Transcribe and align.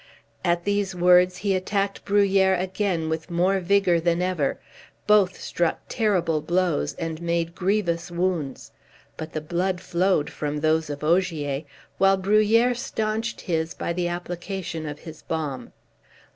At 0.43 0.63
these 0.65 0.95
words 0.95 1.37
he 1.37 1.53
attacked 1.55 2.05
Bruhier 2.05 2.55
again 2.59 3.07
with 3.07 3.29
more 3.29 3.59
vigor 3.59 3.99
than 3.99 4.19
ever; 4.19 4.59
both 5.05 5.39
struck 5.39 5.77
terrible 5.87 6.41
blows, 6.41 6.95
and 6.95 7.21
made 7.21 7.53
grievous 7.53 8.09
wounds; 8.09 8.71
but 9.15 9.33
the 9.33 9.41
blood 9.41 9.79
flowed 9.79 10.31
from 10.31 10.59
those 10.61 10.89
of 10.89 11.03
Ogier, 11.03 11.65
while 11.99 12.17
Bruhier 12.17 12.75
stanched 12.75 13.41
his 13.41 13.75
by 13.75 13.93
the 13.93 14.07
application 14.07 14.87
of 14.87 15.01
his 15.01 15.21
balm. 15.21 15.71